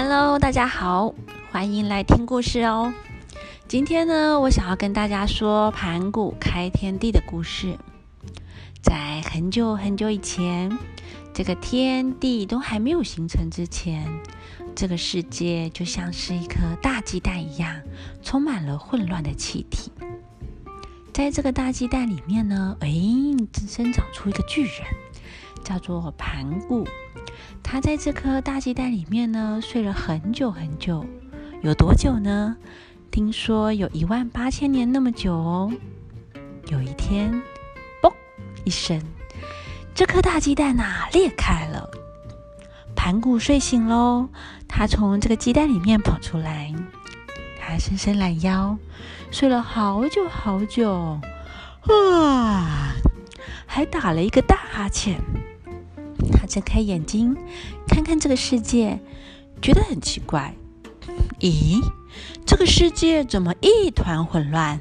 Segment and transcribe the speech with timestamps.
[0.00, 1.12] Hello，大家好，
[1.50, 2.94] 欢迎来听故事哦。
[3.66, 7.76] 今天呢，我想要跟大家说盘古开天地的故事。
[8.80, 10.78] 在很久很久以前，
[11.34, 14.08] 这个天地都还没有形成之前，
[14.72, 17.80] 这个世界就像是一颗大鸡蛋一样，
[18.22, 19.90] 充满了混乱的气体。
[21.12, 22.88] 在这个大鸡蛋里面呢，哎，
[23.66, 24.74] 生长出一个巨人，
[25.64, 26.86] 叫做盘古。
[27.62, 31.04] 他在这颗大鸡蛋里面呢，睡了很久很久，
[31.62, 32.56] 有多久呢？
[33.10, 35.72] 听说有一万八千年那么久哦。
[36.70, 37.32] 有一天，
[38.02, 38.12] 嘣
[38.64, 39.00] 一声，
[39.94, 41.88] 这颗大鸡蛋呐裂开了，
[42.94, 44.28] 盘古睡醒喽。
[44.68, 46.74] 他从这个鸡蛋里面跑出来，
[47.58, 48.76] 他伸伸懒腰，
[49.30, 51.18] 睡了好久好久，
[51.88, 52.92] 啊，
[53.66, 55.18] 还打了一个大哈欠。
[56.28, 57.36] 他睁开眼睛，
[57.86, 59.00] 看看这个世界，
[59.60, 60.54] 觉得很奇怪。
[61.40, 61.82] 咦，
[62.44, 64.80] 这个世界怎么一团混乱？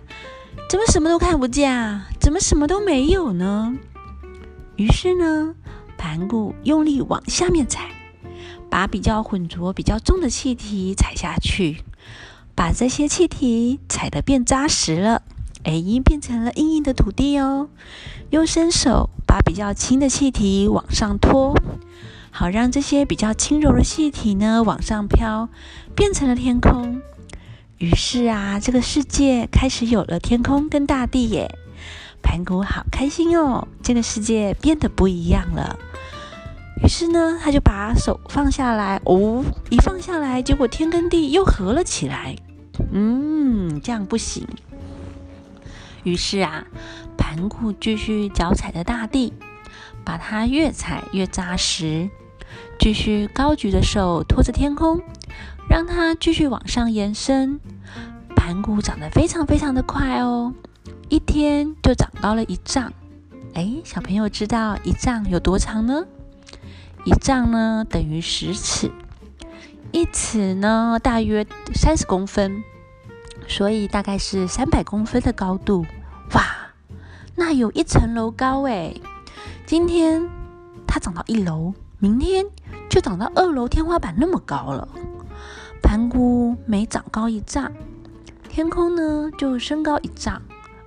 [0.69, 2.07] 怎么什么都看不见啊？
[2.19, 3.77] 怎么什么都没有呢？
[4.75, 5.55] 于是呢，
[5.97, 7.89] 盘古用力往下面踩，
[8.69, 11.83] 把比较浑浊、比较重的气体踩下去，
[12.53, 15.23] 把这些气体踩得变扎实了。
[15.63, 17.69] 哎，变成了硬硬的土地哦。
[18.29, 21.55] 又伸手把比较轻的气体往上拖，
[22.31, 25.47] 好让这些比较轻柔的气体呢往上飘，
[25.95, 26.99] 变成了天空。
[27.77, 31.55] 于是啊，这个世界开始有了天空跟大地耶。
[32.23, 35.77] 盘古好开心哦，这个世界变得不一样了。
[36.83, 42.35] 于是呢，他就把手放下来，哦，一放下来，结果天跟地又合了起来。
[42.91, 44.47] 嗯，这样不行。
[46.01, 46.65] 于是啊，
[47.37, 49.31] 盘古继续脚踩着大地，
[50.03, 52.09] 把它越踩越扎实。
[52.79, 54.99] 继续高举着手托着天空，
[55.69, 57.59] 让它继续往上延伸。
[58.35, 60.51] 盘古长得非常非常的快哦，
[61.09, 62.91] 一天就长高了一丈。
[63.53, 66.05] 哎，小朋友知道一丈有多长呢？
[67.03, 68.91] 一丈呢等于十尺，
[69.91, 71.45] 一尺呢大约
[71.75, 72.63] 三十公分。
[73.47, 75.85] 所以大概是三百公分的高度，
[77.39, 78.95] 那有一层楼高哎！
[79.67, 80.27] 今天
[80.87, 82.43] 它长到一楼，明天
[82.89, 84.89] 就长到二楼天花板那么高了。
[85.83, 87.71] 盘古每长高一丈，
[88.49, 90.41] 天空呢就升高一丈，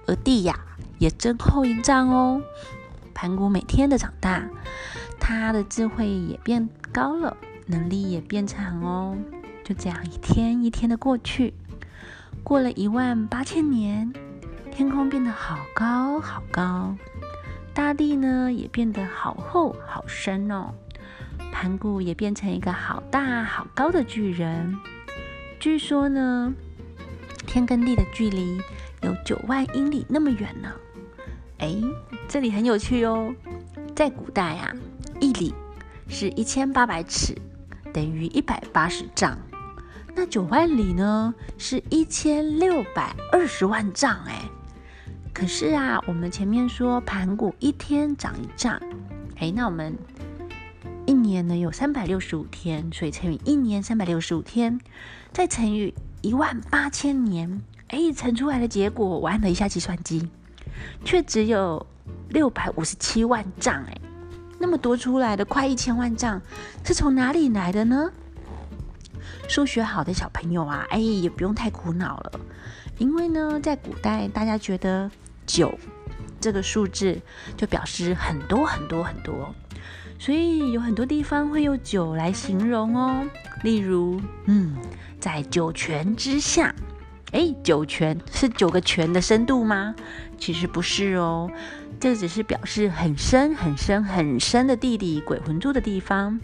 [0.08, 0.58] 而地呀
[0.98, 2.42] 也增厚一丈哦。
[3.14, 4.42] 盘古每天的长大，
[5.20, 7.36] 他的智慧也变高了，
[7.66, 9.16] 能力也变强哦。
[9.62, 11.54] 就这样一天一天的过去。
[12.42, 14.12] 过了一万八千年，
[14.80, 16.96] 天空变得好高好高，
[17.74, 20.72] 大地呢也变得好厚好深哦。
[21.52, 24.74] 盘古也变成一个好大好高的巨人。
[25.58, 26.50] 据说呢，
[27.46, 28.58] 天跟地的距离
[29.02, 30.72] 有九万英里那么远呢。
[31.58, 31.76] 哎，
[32.26, 33.34] 这里很有趣哦。
[33.94, 34.72] 在古代啊，
[35.20, 35.54] 一里
[36.08, 37.36] 是一千八百尺，
[37.92, 39.36] 等于一百八十丈。
[40.16, 44.41] 那九万里呢，是一千六百二十万丈哎。
[45.40, 48.78] 可是啊，我们前面说盘古一天长一丈，
[49.38, 49.96] 哎，那我们
[51.06, 54.78] 一年呢有三百六十五天，所以乘以一年三百六十五天，
[55.32, 60.28] 再乘以一万八千年，哎，乘出来的结果，我按了一下计算机，
[61.06, 61.86] 却只有
[62.28, 63.98] 六百五十七万丈哎。
[64.58, 66.38] 那么多出来的快一千万丈，
[66.84, 68.12] 是从哪里来的呢？
[69.48, 72.32] 数学好的小朋友啊，哎，也不用太苦恼了，
[72.98, 75.10] 因为呢，在古代大家觉得
[75.50, 75.76] 九
[76.40, 77.20] 这个数字
[77.56, 79.54] 就表示很多很多很多，
[80.18, 83.26] 所以有很多地方会用九来形容哦。
[83.62, 84.76] 例如，嗯，
[85.18, 86.74] 在九泉之下，
[87.32, 89.94] 哎，九泉是九个泉的深度吗？
[90.38, 91.50] 其实不是哦，
[91.98, 96.41] 这只是表示很深很深很深的地底鬼魂住的地方。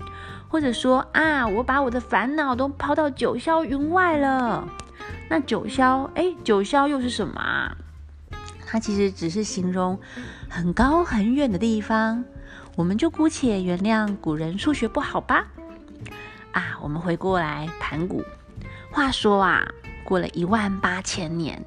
[0.49, 4.69] 或者说啊，我把我的烦恼都抛到九霄云外了。
[5.29, 7.77] 那九霄，哎，九霄又是什么啊？
[8.67, 9.99] 它其实只是形容
[10.51, 12.25] 很高很远的地方。
[12.75, 15.47] 我们就姑且原谅古人数学不好吧。
[16.53, 18.23] 啊，我们回过来盘古。
[18.91, 19.67] 话说啊，
[20.05, 21.65] 过了一万八千年，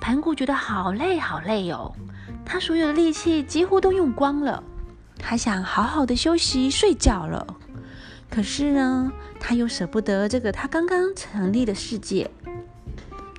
[0.00, 1.92] 盘古觉得好累好累哦，
[2.44, 4.62] 他所有的力气几乎都用光了，
[5.18, 7.46] 他想好好的休息睡觉了。
[8.30, 12.30] 可是呢，他又舍不得这个他刚刚成立的世界，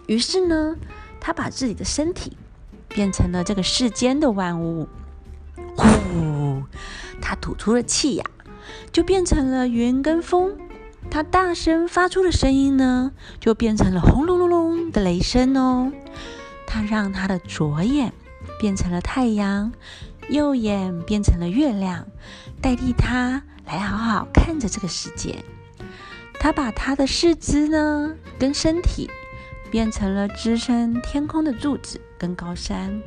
[0.07, 0.75] 于是呢，
[1.19, 2.37] 他把自己的身体
[2.89, 4.89] 变成了这个世间的万物。
[5.75, 6.63] 呼，
[7.21, 8.25] 他吐出了气呀，
[8.91, 10.57] 就变成了云跟风，
[11.09, 15.91] 它大声发出的声音呢，就变成了轰隆隆隆的雷声哦。
[16.67, 18.13] 它让它的左眼
[18.59, 19.71] 变成了太阳，
[20.29, 22.07] 右眼变成了月亮，
[22.61, 25.43] 代替它来好好看着这个世界。
[26.39, 29.09] 它把它的四肢呢，跟身体
[29.71, 33.01] 变成了支撑天空的柱子跟高山。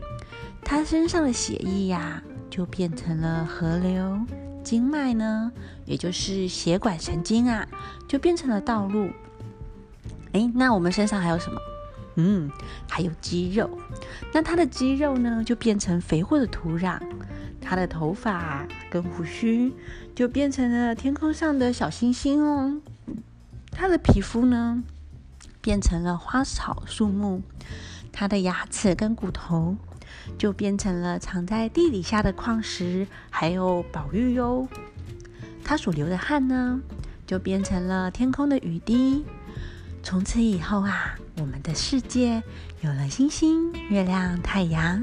[0.64, 2.20] 他身上的血液呀，
[2.50, 4.18] 就变成了河流。
[4.64, 5.52] 经脉呢，
[5.84, 7.66] 也就是血管神经啊，
[8.08, 9.10] 就变成了道路。
[10.32, 11.60] 哎，那我们身上还有什么？
[12.14, 12.50] 嗯，
[12.88, 13.68] 还有肌肉。
[14.32, 17.00] 那他的肌肉呢，就变成肥沃的土壤。
[17.60, 19.72] 他的头发跟胡须
[20.14, 22.80] 就变成了天空上的小星星哦。
[23.70, 24.82] 他的皮肤呢，
[25.60, 27.42] 变成了花草树木。
[28.12, 29.76] 它的牙齿跟骨头。
[30.38, 34.68] 就变成了藏在地底下的矿石，还有宝玉哟。
[35.64, 36.80] 他所流的汗呢，
[37.26, 39.24] 就变成了天空的雨滴。
[40.02, 42.42] 从此以后啊，我们的世界
[42.82, 45.02] 有了星星、月亮、太阳、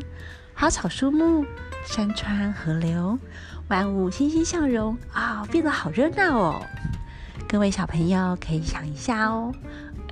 [0.54, 1.44] 花草树木、
[1.86, 3.18] 山川河流，
[3.68, 6.62] 万物欣欣向荣啊，变得好热闹哦。
[7.48, 9.52] 各位小朋友可以想一下哦，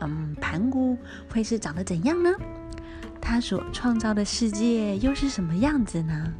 [0.01, 0.97] 嗯，盘古
[1.31, 2.31] 会是长得怎样呢？
[3.29, 6.33] 他所创造的世界又是什么样子呢？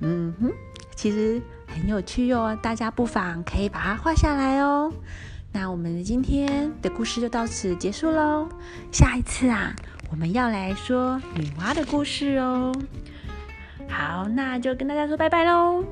[0.00, 0.50] 嗯哼，
[0.94, 4.90] 其实很有趣哦，大家不妨可以把它画下来哦。
[5.52, 8.48] 那我们今天的故事就到此结束喽。
[8.90, 9.76] 下一次啊，
[10.10, 12.74] 我们要来说女娲的故事哦。
[13.86, 15.84] 好，那就跟大家说拜拜喽。